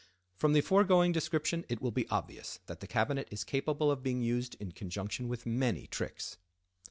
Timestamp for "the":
0.53-0.61, 2.79-2.87